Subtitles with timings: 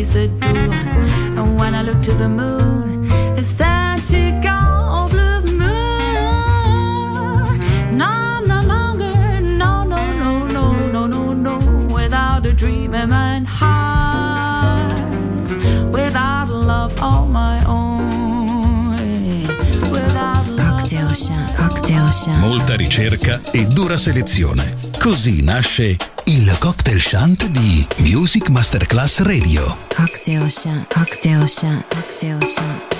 [0.00, 0.30] always do.
[1.36, 7.58] And when I look to the moon, it's that she gone blue moon.
[7.98, 11.58] No, no longer, no, no, no, no, no, no, no.
[11.94, 14.98] Without a dream in my heart,
[15.92, 18.92] without love on my own,
[19.90, 20.78] without love.
[20.78, 21.54] Cocktail Shant.
[21.54, 22.38] Cocktail Shant.
[22.38, 24.74] Molta ricerca e dura selezione.
[24.98, 25.96] Così nasce
[26.60, 29.78] cocktail shunt di Music Masterclass Radio.
[29.88, 32.99] Cocktail shunt, cocktail shunt, cocktail shunt.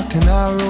[0.00, 0.69] dark and narrow.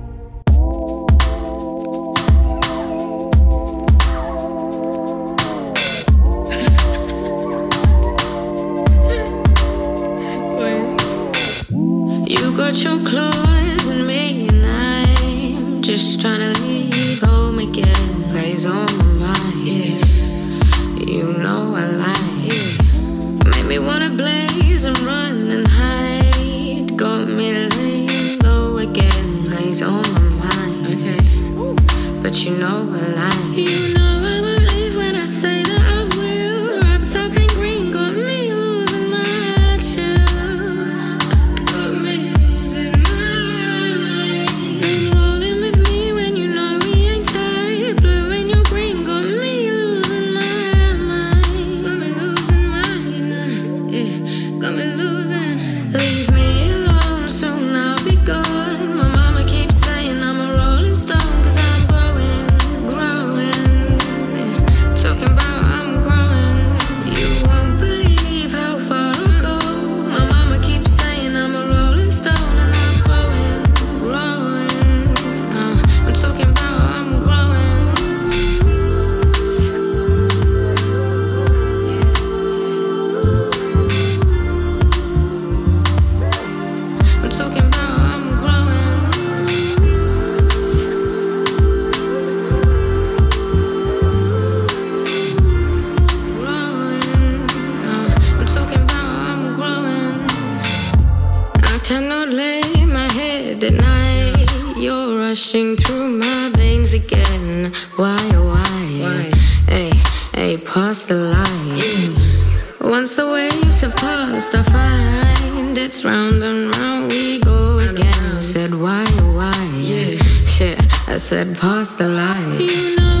[107.95, 108.81] why, oh, why?
[109.03, 109.31] why?
[109.67, 109.91] Hey,
[110.33, 112.91] hey, pass the line.
[112.91, 118.39] Once the waves have passed, I find it's round and round we go again.
[118.39, 119.65] Said why, oh, why?
[119.79, 120.17] Yeah.
[120.45, 122.59] Shit, I said pass the line.
[122.59, 123.20] You know